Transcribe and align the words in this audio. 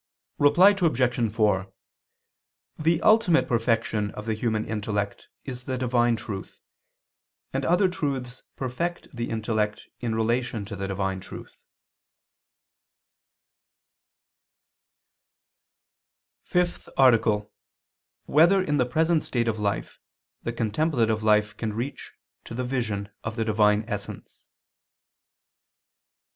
Reply 0.39 0.69
Obj. 0.71 1.31
4: 1.31 1.71
The 2.79 3.01
ultimate 3.03 3.47
perfection 3.47 4.09
of 4.15 4.25
the 4.25 4.33
human 4.33 4.65
intellect 4.67 5.27
is 5.45 5.65
the 5.65 5.77
divine 5.77 6.15
truth: 6.15 6.59
and 7.53 7.63
other 7.63 7.87
truths 7.87 8.41
perfect 8.55 9.15
the 9.15 9.29
intellect 9.29 9.85
in 9.99 10.15
relation 10.15 10.65
to 10.65 10.75
the 10.75 10.87
divine 10.87 11.19
truth._______________________ 11.19 11.61
FIFTH 16.49 16.89
ARTICLE 16.97 17.33
[II 17.33 17.37
II, 17.43 17.45
Q. 17.45 17.51
180, 18.25 18.27
Art. 18.27 18.65
5] 18.65 18.65
Whether 18.65 18.71
in 18.71 18.77
the 18.77 18.91
Present 18.91 19.23
State 19.23 19.47
of 19.47 19.59
Life 19.59 19.99
the 20.41 20.51
Contemplative 20.51 21.21
Life 21.21 21.55
Can 21.55 21.73
Reach 21.73 22.13
to 22.45 22.55
the 22.55 22.63
Vision 22.63 23.09
of 23.23 23.35
the 23.35 23.45
Divine 23.45 23.85
Essence? 23.87 24.47